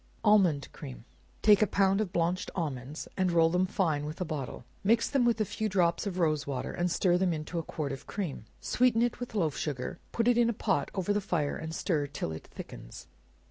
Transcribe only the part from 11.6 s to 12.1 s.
stir